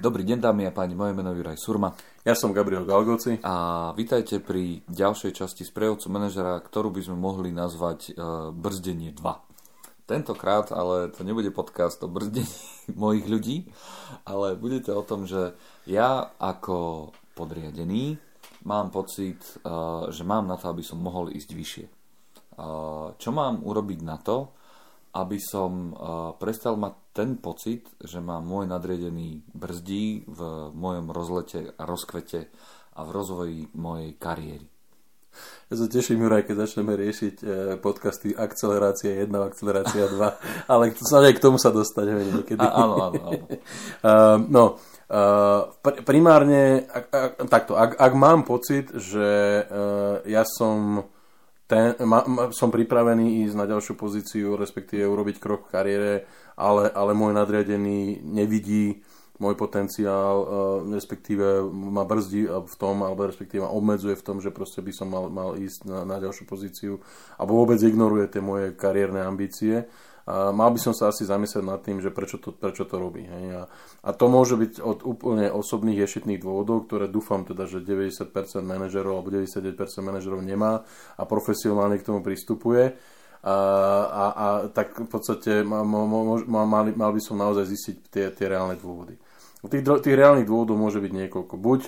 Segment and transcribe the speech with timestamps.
[0.00, 1.92] Dobrý deň dámy a páni, moje meno je Juraj Surma.
[2.24, 3.36] Ja som Gabriel Galgoci.
[3.44, 9.20] A vítajte pri ďalšej časti sprievodcu manažera, ktorú by sme mohli nazvať uh, Brzdenie 2.
[10.08, 12.48] Tentokrát ale to nebude podcast o brzdení
[12.96, 13.68] mojich ľudí,
[14.24, 15.52] ale budete o tom, že
[15.84, 18.16] ja ako podriadený
[18.64, 19.36] mám pocit,
[19.68, 21.84] uh, že mám na to, aby som mohol ísť vyššie.
[22.56, 24.56] Uh, čo mám urobiť na to,
[25.10, 25.90] aby som
[26.38, 32.46] prestal mať ten pocit, že ma môj nadriedený brzdí v mojom rozlete a rozkvete
[32.94, 34.66] a v rozvoji mojej kariéry.
[35.70, 37.46] Ja sa teším, Juraj, keď začneme riešiť e,
[37.78, 42.58] podcasty Akcelerácia 1 a Akcelerácia 2, ale k tomu sa dostaneme niekedy.
[42.58, 43.44] A, áno, áno, áno.
[44.02, 44.64] uh, no,
[45.06, 45.70] uh,
[46.02, 51.06] primárne, ak, ak, takto, ak, ak mám pocit, že uh, ja som
[51.70, 56.12] ten, ma, ma, som pripravený ísť na ďalšiu pozíciu, respektíve urobiť krok v kariére,
[56.58, 59.06] ale, ale môj nadriadený nevidí
[59.40, 60.46] môj potenciál, uh,
[60.90, 65.08] respektíve ma brzdí v tom, alebo respektíve ma obmedzuje v tom, že proste by som
[65.08, 66.92] mal, mal ísť na, na ďalšiu pozíciu,
[67.38, 69.88] alebo vôbec ignoruje tie moje kariérne ambície
[70.28, 73.24] a mal by som sa asi zamyslieť nad tým, že prečo to, prečo to robí.
[73.24, 73.44] Hej.
[73.56, 73.62] A,
[74.04, 79.20] a to môže byť od úplne osobných ješitných dôvodov, ktoré dúfam teda, že 90% manažerov
[79.20, 80.84] alebo 99% manažerov nemá
[81.16, 82.94] a profesionálne k tomu pristupuje.
[83.40, 83.56] A,
[84.04, 88.76] a, a tak v podstate mal, mal, mal, by som naozaj zistiť tie, tie reálne
[88.76, 89.16] dôvody.
[89.64, 91.54] Tých, tých reálnych dôvodov môže byť niekoľko.
[91.56, 91.80] Buď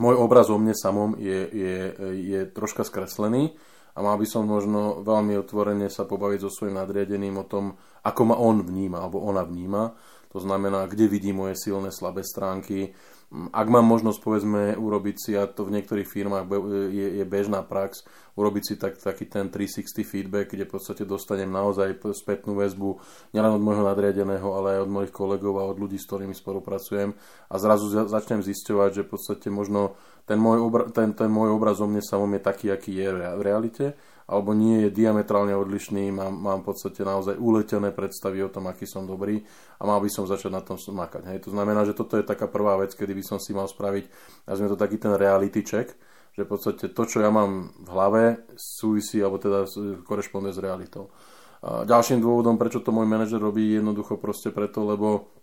[0.00, 1.76] môj obraz o mne samom je, je,
[2.16, 3.52] je troška skreslený,
[3.92, 8.22] a mal by som možno veľmi otvorene sa pobaviť so svojím nadriadeným o tom, ako
[8.32, 9.92] ma on vníma alebo ona vníma.
[10.32, 12.96] To znamená, kde vidí moje silné, slabé stránky.
[13.52, 16.48] Ak mám možnosť, povedzme, urobiť si, a to v niektorých firmách
[16.92, 18.04] je, je bežná prax,
[18.36, 22.96] urobiť si tak, taký ten 360 feedback, kde v podstate dostanem naozaj spätnú väzbu
[23.36, 27.12] nielen od môjho nadriadeného, ale aj od mojich kolegov a od ľudí, s ktorými spolupracujem.
[27.48, 31.82] A zrazu začnem zisťovať, že v podstate možno ten môj, obra- ten, ten môj obraz
[31.82, 33.86] o mne samom je taký, aký je v realite,
[34.30, 38.86] alebo nie je diametrálne odlišný, mám, mám v podstate naozaj uletené predstavy o tom, aký
[38.86, 39.42] som dobrý
[39.76, 41.22] a mal by som začať na tom makať.
[41.26, 41.38] Hej.
[41.46, 44.08] To znamená, že toto je taká prvá vec, kedy by som si mal spraviť,
[44.46, 45.90] nazvime to taký ten reality check,
[46.32, 48.22] že v podstate to, čo ja mám v hlave,
[48.56, 49.68] súvisí, alebo teda
[50.06, 51.12] korešponduje s realitou.
[51.62, 55.34] A ďalším dôvodom, prečo to môj manažer robí, jednoducho proste preto, lebo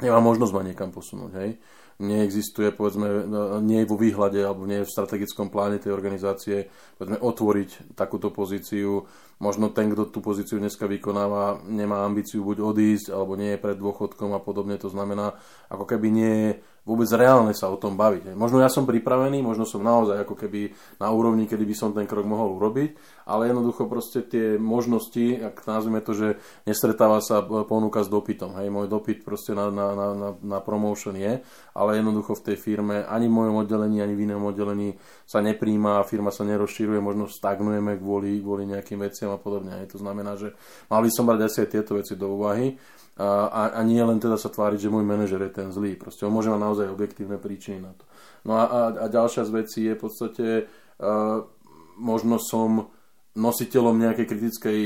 [0.00, 1.32] nemá možnosť ma niekam posunúť.
[1.40, 1.50] Hej
[1.96, 3.24] neexistuje, povedzme,
[3.64, 6.68] nie je vo výhľade alebo nie je v strategickom pláne tej organizácie,
[7.00, 9.08] povedzme, otvoriť takúto pozíciu.
[9.40, 13.76] Možno ten, kto tú pozíciu dneska vykonáva, nemá ambíciu buď odísť, alebo nie je pred
[13.80, 14.76] dôchodkom a podobne.
[14.80, 15.36] To znamená,
[15.72, 16.50] ako keby nie je
[16.86, 18.38] vôbec reálne sa o tom baviť.
[18.38, 20.70] Možno ja som pripravený, možno som naozaj ako keby
[21.02, 22.94] na úrovni, kedy by som ten krok mohol urobiť,
[23.26, 26.28] ale jednoducho proste tie možnosti, ak nazvime to, že
[26.62, 28.54] nestretáva sa ponuka s dopytom.
[28.62, 31.42] Hej, môj dopyt proste na, na, na, na, na promotion je,
[31.74, 34.94] ale jednoducho v tej firme ani v mojom oddelení, ani v inom oddelení
[35.26, 39.82] sa nepríjma, firma sa nerozširuje, možno stagnujeme kvôli, kvôli nejakým veciam a podobne.
[39.82, 39.98] Hej.
[39.98, 40.54] To znamená, že
[40.86, 42.78] mal by som brať asi aj tieto veci do úvahy
[43.16, 45.96] a, a nie len teda sa tváriť, že môj manažer je ten zlý.
[45.96, 48.04] Proste on môže mať naozaj objektívne príčiny na to.
[48.44, 51.40] No a, a, a ďalšia z vecí je v podstate uh,
[51.96, 52.92] možno som
[53.32, 54.80] nositeľom nejakej kritickej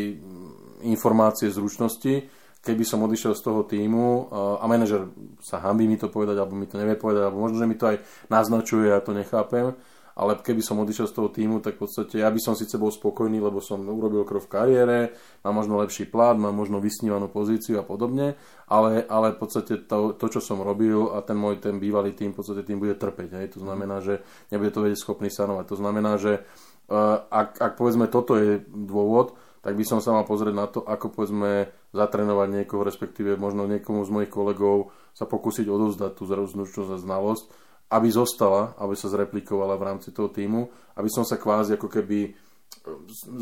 [0.86, 2.30] informácie, zručnosti,
[2.62, 5.10] keby som odišiel z toho týmu uh, a manažer
[5.42, 7.90] sa hambí mi to povedať, alebo mi to nevie povedať, alebo možno, že mi to
[7.90, 7.98] aj
[8.30, 9.74] naznačuje, ja to nechápem,
[10.14, 12.90] ale keby som odišiel z toho týmu, tak v podstate ja by som síce bol
[12.90, 14.98] spokojný, lebo som urobil krok v kariére,
[15.46, 18.34] mám možno lepší plát, mám možno vysnívanú pozíciu a podobne,
[18.66, 22.34] ale, ale v podstate to, to, čo som robil a ten môj ten bývalý tým
[22.34, 23.30] v podstate tým bude trpeť.
[23.36, 23.46] Hej?
[23.58, 24.22] To znamená, že
[24.54, 25.64] nebude to vedieť schopný sanovať.
[25.70, 30.24] To znamená, že uh, ak, ak povedzme toto je dôvod, tak by som sa mal
[30.24, 35.68] pozrieť na to, ako povedzme zatrenovať niekoho, respektíve možno niekomu z mojich kolegov sa pokúsiť
[35.68, 37.44] odovzdať tú zručnosť a znalosť,
[37.90, 42.32] aby zostala, aby sa zreplikovala v rámci toho týmu, aby som sa kvázi ako keby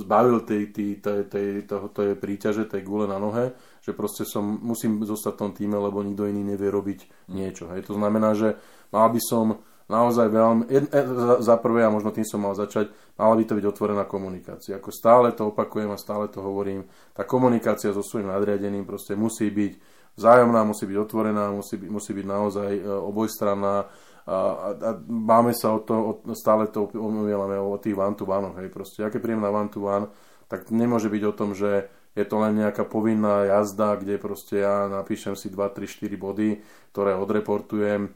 [0.03, 3.54] zbavil tej, tej, tej, tej, toho, tej príťaže, tej gule na nohe,
[3.84, 7.70] že proste som, musím zostať v tom týme, lebo nikto iný nevie robiť niečo.
[7.70, 7.87] Hej.
[7.87, 8.58] To znamená, že
[8.90, 12.52] mal by som naozaj veľmi, jed, e, za, za prvé, a možno tým som mal
[12.52, 14.76] začať, mala by to byť otvorená komunikácia.
[14.76, 16.84] Ako stále to opakujem a stále to hovorím,
[17.17, 19.73] tá komunikácia so svojím nadriadeným proste musí byť
[20.19, 23.88] vzájomná, musí byť otvorená, musí byť, musí byť naozaj e, obojstranná,
[24.28, 28.52] a, a máme sa o to, o, stále to umielame o tých one to one,
[28.60, 30.12] hej, proste, aké príjemná one to one,
[30.52, 34.90] tak nemôže byť o tom, že je to len nejaká povinná jazda, kde proste ja
[34.90, 36.60] napíšem si 2, 3, 4 body,
[36.92, 38.12] ktoré odreportujem,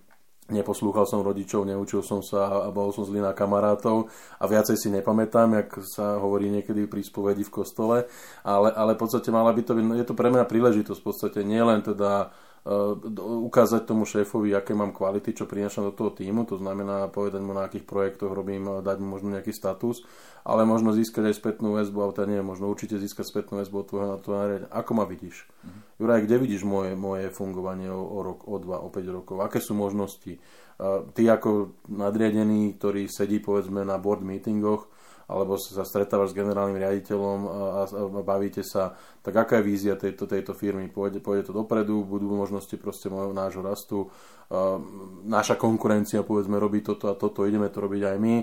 [0.51, 4.11] neposlúchal som rodičov, neučil som sa a bol som zlý na kamarátov
[4.43, 7.97] a viacej si nepamätám, jak sa hovorí niekedy pri spovedi v kostole,
[8.43, 11.41] ale, ale v podstate mala by to byť, je to pre mňa príležitosť v podstate
[11.47, 12.35] nielen teda
[13.43, 17.51] ukázať tomu šéfovi, aké mám kvality, čo prinášam do toho týmu, to znamená povedať mu
[17.51, 20.07] na akých projektoch robím, dať mu možno nejaký status,
[20.47, 23.87] ale možno získať aj spätnú väzbu, alebo teda nie, možno určite získať spätnú väzbu od
[23.91, 24.31] tvojho na to
[24.71, 25.51] Ako ma vidíš?
[25.67, 25.81] Mm.
[25.99, 29.37] Juraj, kde vidíš moje, moje fungovanie o, o rok, o dva, o 5 rokov?
[29.43, 30.39] Aké sú možnosti?
[31.15, 34.91] ty ako nadriadený, ktorý sedí povedzme na board meetingoch,
[35.33, 37.53] alebo sa stretávaš s generálnym riaditeľom a,
[37.89, 38.93] a bavíte sa,
[39.25, 40.93] tak aká je vízia tejto, tejto firmy?
[40.93, 44.13] Pôjde, pôjde to dopredu, budú možnosti proste nášho rastu,
[45.29, 48.37] naša konkurencia povedzme robí toto a toto, ideme to robiť aj my,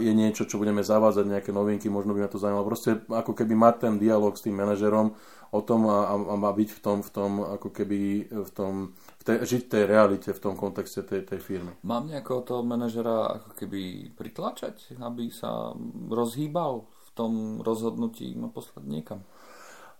[0.00, 2.64] je niečo, čo budeme zavádzať, nejaké novinky, možno by ma to zaujímalo.
[2.64, 5.12] Proste ako keby mať ten dialog s tým manažerom
[5.52, 9.22] o tom a, a, a byť v tom, v tom, ako keby v tom, v
[9.24, 11.72] tej, žiť tej realite, v tom kontexte tej, tej firmy.
[11.84, 15.76] Mám nejakého toho manažera ako keby pritlačať, aby sa
[16.08, 19.20] rozhýbal v tom rozhodnutí ma poslať niekam?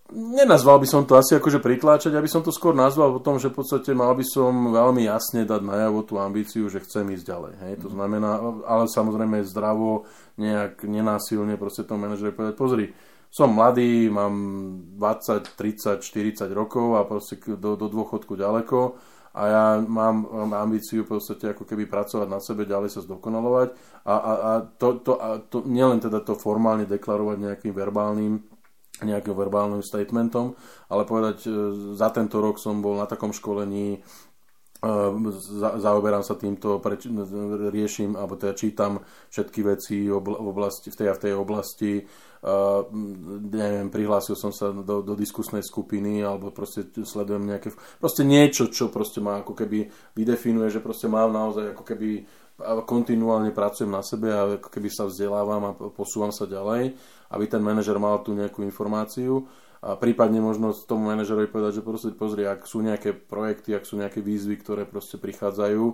[0.09, 3.53] Nenazval by som to asi akože pritláčať, aby som to skôr nazval o tom, že
[3.53, 7.53] v podstate mal by som veľmi jasne dať najavo tú ambíciu, že chcem ísť ďalej.
[7.61, 7.73] Hej?
[7.85, 7.95] To mhm.
[7.95, 8.31] znamená,
[8.65, 10.09] ale samozrejme zdravo,
[10.41, 12.87] nejak nenásilne proste tomu manažerovi povedať, pozri,
[13.29, 14.33] som mladý, mám
[14.97, 18.97] 20, 30, 40 rokov a proste do, do dôchodku ďaleko
[19.37, 23.69] a ja mám, mám ambíciu podstate ako keby pracovať na sebe, ďalej sa zdokonalovať
[24.09, 28.41] a, a, a, to, to, a to nielen teda to formálne deklarovať nejakým verbálnym
[29.03, 30.59] nejakým verbálnym statementom,
[30.91, 31.51] ale povedať, e,
[31.95, 34.89] za tento rok som bol na takom školení, e,
[35.35, 37.07] za, zaoberám sa týmto, preč,
[37.71, 41.93] riešim, alebo teda čítam všetky veci oblasti, v tej a v tej oblasti,
[42.43, 42.87] uh,
[43.51, 48.95] neviem, prihlásil som sa do, do diskusnej skupiny alebo proste sledujem nejaké, proste niečo, čo
[48.95, 52.27] proste má ako keby vydefinuje, že proste mám naozaj ako keby
[52.59, 56.99] kontinuálne pracujem na sebe a ako keby sa vzdelávam a posúvam sa ďalej,
[57.31, 59.47] aby ten manažer mal tú nejakú informáciu
[59.79, 63.95] a prípadne možno tomu manažerovi povedať, že proste pozri, ak sú nejaké projekty, ak sú
[63.95, 65.85] nejaké výzvy, ktoré proste prichádzajú,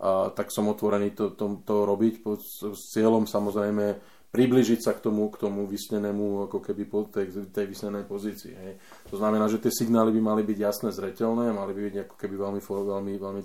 [0.00, 3.96] a, tak som otvorený to, to, to robiť s cieľom samozrejme
[4.30, 8.54] približiť sa k tomu, k tomu vysnenému, ako keby po tej, tej vysnenej pozícii.
[8.54, 8.72] Hej.
[9.10, 12.34] To znamená, že tie signály by mali byť jasné, zretelné, mali by byť ako keby
[12.38, 13.42] veľmi, veľmi, veľmi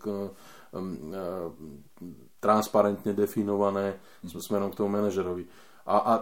[0.00, 0.32] k, um,
[2.40, 5.44] transparentne definované smerom k tomu manažerovi.
[5.86, 6.12] A, a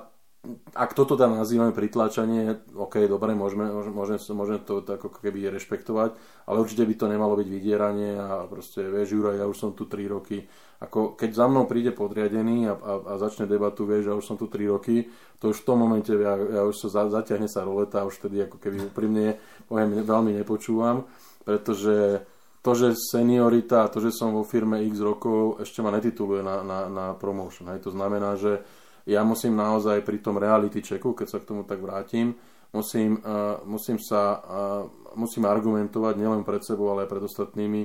[0.76, 6.12] ak toto tam nazývame pritlačanie, ok, dobre, môžeme, môžeme, môžeme to ako keby rešpektovať,
[6.44, 9.88] ale určite by to nemalo byť vydieranie a proste, vieš, Jura, ja už som tu
[9.88, 10.44] 3 roky,
[10.84, 14.36] ako keď za mnou príde podriadený a, a, a začne debatu, vieš, ja už som
[14.36, 15.08] tu 3 roky,
[15.40, 18.44] to už v tom momente ja, ja už sa za, zatiahne sa roleta už tedy
[18.44, 21.08] ako keby úprimne poviem, veľmi nepočúvam,
[21.48, 22.20] pretože
[22.64, 26.64] to, že seniorita a to, že som vo firme x rokov, ešte ma netituluje na,
[26.64, 27.68] na, na promotion.
[27.68, 27.84] Hej.
[27.84, 28.64] To znamená, že
[29.04, 32.32] ja musím naozaj pri tom reality checku, keď sa k tomu tak vrátim,
[32.72, 37.82] musím, uh, musím sa uh, musím argumentovať nielen pred sebou, ale aj pred ostatnými,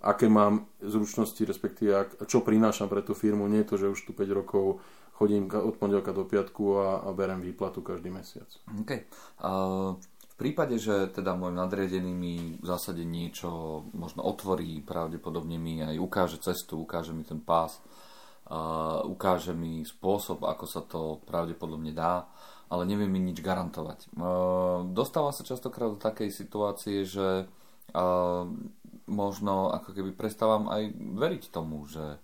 [0.00, 3.44] aké mám zručnosti, respektíve ak, čo prinášam pre tú firmu.
[3.46, 4.80] Nie je to, že už tu 5 rokov
[5.20, 8.48] chodím od pondelka do piatku a, a berem výplatu každý mesiac.
[8.80, 9.04] Okay.
[9.36, 10.00] Uh,
[10.40, 16.40] prípade, že teda môj nadriadený mi v zásade niečo možno otvorí, pravdepodobne mi aj ukáže
[16.40, 17.76] cestu, ukáže mi ten pás,
[18.48, 22.24] uh, ukáže mi spôsob, ako sa to pravdepodobne dá,
[22.72, 24.16] ale nevie mi nič garantovať.
[24.16, 27.44] Uh, dostávam sa častokrát do takej situácie, že
[27.92, 28.48] uh,
[29.04, 32.16] možno ako keby prestávam aj veriť tomu, že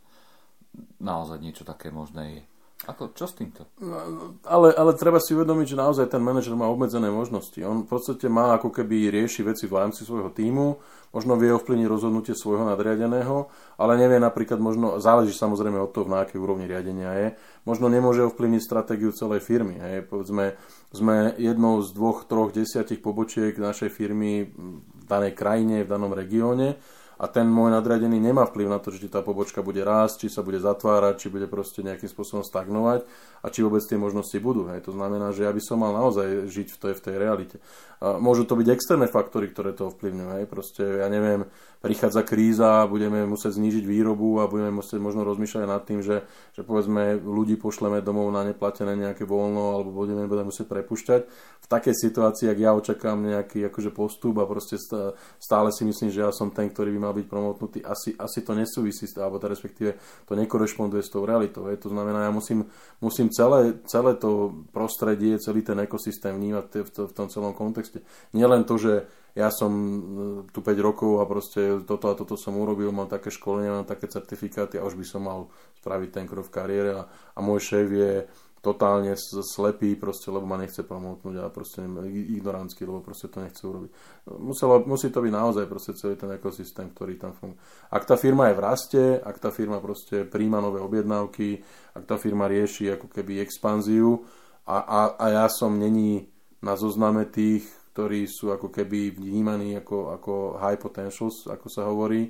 [1.05, 2.43] naozaj niečo také možné je.
[2.85, 3.65] Ako, čo s týmto?
[3.81, 7.57] No, ale, ale treba si uvedomiť, že naozaj ten manažer má obmedzené možnosti.
[7.65, 10.77] On v podstate má ako keby rieši veci v rámci svojho týmu,
[11.09, 13.49] možno vie ovplyvniť rozhodnutie svojho nadriadeného,
[13.81, 17.29] ale nevie napríklad, možno, záleží samozrejme od toho, v akej úrovni riadenia je,
[17.65, 19.81] možno nemôže ovplyvniť stratégiu celej firmy.
[19.81, 20.13] Hej.
[20.13, 20.61] Povedzme,
[20.93, 26.77] sme jednou z dvoch, troch, desiatich pobočiek našej firmy v danej krajine, v danom regióne
[27.17, 30.45] a ten môj nadradený nemá vplyv na to, či tá pobočka bude rásť, či sa
[30.45, 33.09] bude zatvárať, či bude proste nejakým spôsobom stagnovať
[33.41, 34.69] a či vôbec tie možnosti budú.
[34.69, 34.85] Hej.
[34.85, 37.57] To znamená, že ja by som mal naozaj žiť v tej, v tej realite.
[38.05, 40.29] A môžu to byť externé faktory, ktoré to ovplyvňujú.
[40.37, 40.45] Hej.
[40.45, 41.49] Proste, ja neviem,
[41.81, 46.67] prichádza kríza, budeme musieť znížiť výrobu a budeme musieť možno rozmýšľať nad tým, že, že
[46.67, 51.21] povedzme ľudí pošleme domov na neplatené nejaké voľno alebo budeme, budeme musieť prepušťať.
[51.63, 54.77] V takej situácii, ak ja očakám nejaký akože postup a proste
[55.39, 58.59] stále si myslím, že ja som ten, ktorý by mal byť promotnutý, asi, asi to
[58.59, 59.95] nesúvisí, alebo to respektíve
[60.27, 61.71] to nekorešponduje s tou realitou.
[61.71, 61.79] Je.
[61.87, 62.67] To znamená, ja musím,
[62.99, 68.03] musím celé, celé to prostredie, celý ten ekosystém vnímať v, to, v tom celom kontexte.
[68.35, 69.99] Nielen to, že ja som e,
[70.49, 74.09] tu 5 rokov a proste toto a toto som urobil, mám také školenia, mám také
[74.09, 75.53] certifikáty a už by som mal
[75.85, 78.13] spraviť ten krok v kariére a, a môj šéf je
[78.67, 79.15] totálne
[79.47, 83.91] slepý, proste, lebo ma nechce promotnúť a proste ignorantský, lebo proste to nechce urobiť.
[84.43, 87.63] Muselo, musí to byť naozaj proste celý ten ekosystém, ktorý tam funguje.
[87.95, 91.63] Ak tá firma je v raste, ak tá firma proste príjma nové objednávky,
[91.95, 94.27] ak tá firma rieši ako keby expanziu
[94.67, 96.27] a, a, a ja som není
[96.59, 97.63] na zozname tých,
[97.95, 102.29] ktorí sú ako keby vnímaní ako, ako high potentials, ako sa hovorí,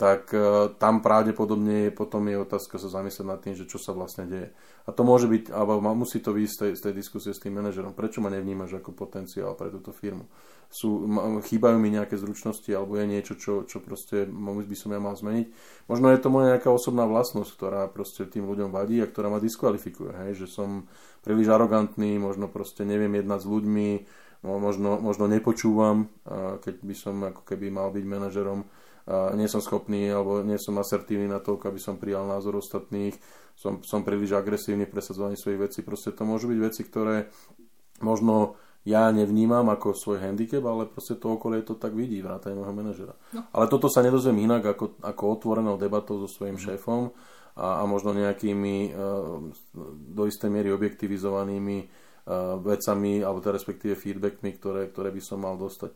[0.00, 4.26] tak uh, tam pravdepodobne potom je otázka sa zamyslieť nad tým, že čo sa vlastne
[4.26, 4.50] deje.
[4.82, 7.54] A to môže byť, alebo musí to byť z tej, z tej diskusie s tým
[7.54, 7.94] manažerom.
[7.94, 10.26] Prečo ma nevnímaš ako potenciál pre túto firmu?
[10.72, 11.04] Sú,
[11.46, 15.52] chýbajú mi nejaké zručnosti, alebo je niečo, čo, čo proste by som ja mal zmeniť.
[15.86, 19.38] Možno je to moja nejaká osobná vlastnosť, ktorá proste tým ľuďom vadí a ktorá ma
[19.38, 20.16] diskvalifikuje.
[20.26, 20.42] Hej?
[20.42, 20.68] Že som
[21.22, 23.88] príliš arogantný, možno proste neviem jednať s ľuďmi,
[24.42, 26.10] možno, možno nepočúvam,
[26.58, 28.66] keď by som ako keby mal byť manažerom
[29.08, 33.18] nie som schopný alebo nie som asertívny na to, aby som prijal názor ostatných,
[33.58, 35.78] som, som príliš agresívny v presadzovaní svojich vecí.
[35.82, 37.28] Proste to môžu byť veci, ktoré
[38.00, 42.74] možno ja nevnímam ako svoj handicap, ale proste to okolie to tak vidí, vrátane môjho
[42.74, 43.14] manažera.
[43.30, 43.46] No.
[43.54, 46.64] Ale toto sa nedozviem inak ako, ako otvorenou debatou so svojím mm.
[46.66, 47.14] šéfom
[47.54, 49.38] a, a možno nejakými uh,
[50.10, 55.54] do istej miery objektivizovanými uh, vecami, alebo teda respektíve feedbackmi, ktoré, ktoré by som mal
[55.54, 55.94] dostať.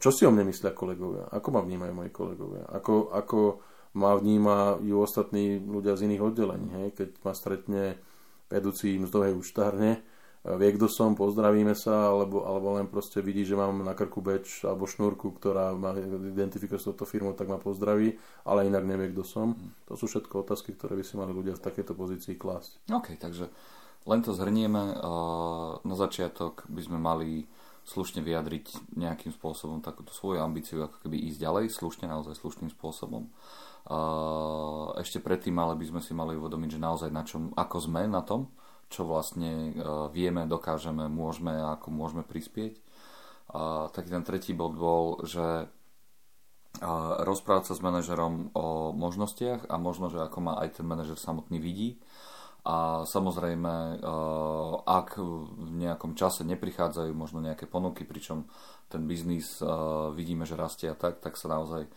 [0.00, 1.28] Čo si o mne myslia kolegovia?
[1.28, 2.64] Ako ma vnímajú moji kolegovia?
[2.72, 3.60] Ako, ako
[4.00, 6.68] ma vnímajú ostatní ľudia z iných oddelení?
[6.80, 6.88] Hej?
[6.96, 8.00] Keď ma stretne
[8.48, 10.00] vedúci mzdovej účtárne,
[10.40, 14.64] vie, kto som, pozdravíme sa, alebo, alebo len proste vidí, že mám na krku beč
[14.64, 18.16] alebo šnúrku, ktorá ma identifikuje s touto firmou, tak ma pozdraví,
[18.48, 19.52] ale inak nevie, kto som.
[19.84, 22.88] To sú všetko otázky, ktoré by si mali ľudia v takejto pozícii klásť.
[22.88, 23.52] OK, takže
[24.08, 24.96] len to zhrnieme.
[25.84, 27.44] Na začiatok by sme mali
[27.90, 33.26] slušne vyjadriť nejakým spôsobom takúto svoju ambíciu, ako keby ísť ďalej, slušne, naozaj slušným spôsobom.
[35.02, 38.22] Ešte predtým ale by sme si mali uvedomiť, že naozaj na čom, ako sme na
[38.22, 38.54] tom,
[38.86, 39.74] čo vlastne
[40.14, 42.78] vieme, dokážeme, môžeme a ako môžeme prispieť.
[43.90, 45.66] Taký ten tretí bod bol, že
[47.26, 51.58] rozprávať sa s manažerom o možnostiach a možno, že ako ma aj ten manažer samotný
[51.58, 51.98] vidí
[52.60, 54.08] a samozrejme, eh,
[54.84, 58.44] ak v nejakom čase neprichádzajú možno nejaké ponuky, pričom
[58.92, 59.68] ten biznis eh,
[60.12, 61.90] vidíme, že rastie a tak, tak sa naozaj eh,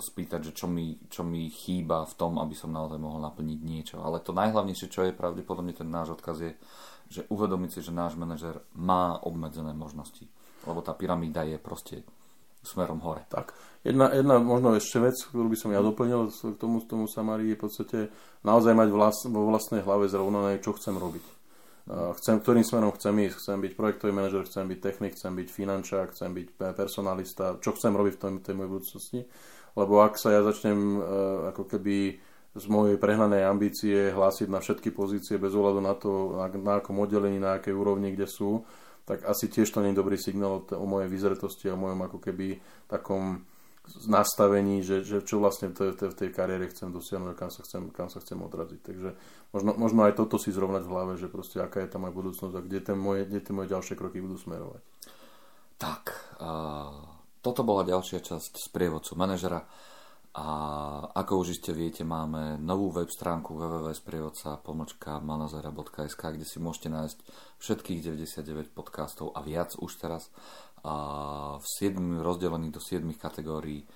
[0.00, 3.96] spýtať, že čo mi, čo mi chýba v tom, aby som naozaj mohol naplniť niečo.
[4.00, 6.52] Ale to najhlavnejšie, čo je pravdepodobne ten náš odkaz je,
[7.12, 10.24] že uvedomiť si, že náš manažer má obmedzené možnosti.
[10.64, 12.00] Lebo tá pyramída je proste
[12.64, 13.28] smerom hore.
[13.28, 13.52] Tak.
[13.84, 17.58] Jedna, jedna možno ešte vec, ktorú by som ja doplnil k tomu, tomu Samarii, je
[17.60, 17.98] v podstate
[18.40, 21.24] naozaj mať vlast, vo vlastnej hlave zrovnané, čo chcem robiť.
[21.84, 23.36] Chcem, ktorým smerom chcem ísť.
[23.44, 27.60] Chcem byť projektový manažer, chcem byť technik, chcem byť finančák, chcem byť personalista.
[27.60, 29.20] Čo chcem robiť v tom, tej mojej budúcnosti.
[29.76, 31.02] Lebo ak sa ja začnem uh,
[31.52, 32.16] ako keby
[32.54, 37.02] z mojej prehnanej ambície hlásiť na všetky pozície bez ohľadu na to, na, na akom
[37.02, 38.62] oddelení, na akej úrovni, kde sú,
[39.04, 42.18] tak asi tiež to nie je dobrý signál o mojej vyzretosti a o mojom ako
[42.20, 42.58] keby
[42.88, 43.44] takom
[44.08, 48.08] nastavení, že, že čo vlastne v tej, kariére chcem dosiahnuť a kam sa chcem, kam
[48.08, 48.80] sa chcem odraziť.
[48.80, 49.08] Takže
[49.52, 52.54] možno, možno aj toto si zrovnať v hlave, že proste aká je tam moja budúcnosť
[52.56, 54.80] a kde, ten moje, tie moje ďalšie kroky budú smerovať.
[55.76, 56.02] Tak,
[56.40, 56.96] uh,
[57.44, 59.68] toto bola ďalšia časť z prievodcu manažera.
[60.34, 67.18] A ako už iste viete, máme novú web stránku www.sprievodca.manazera.sk, kde si môžete nájsť
[67.62, 70.34] všetkých 99 podcastov a viac už teraz
[70.84, 73.86] a v 7, rozdelených do 7 kategórií,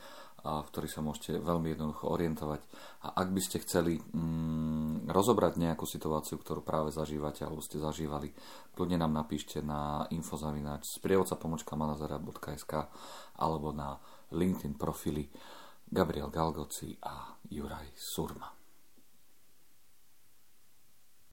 [0.46, 2.62] a v ktorých sa môžete veľmi jednoducho orientovať.
[3.10, 8.30] A ak by ste chceli mm, rozobrať nejakú situáciu, ktorú práve zažívate alebo ste zažívali,
[8.78, 12.72] kľudne nám napíšte na infozavinač sprievodca pomočka manazera.sk
[13.42, 13.98] alebo na
[14.30, 15.26] LinkedIn profily
[15.90, 18.57] Gabriel Galgoci a Juraj Surma.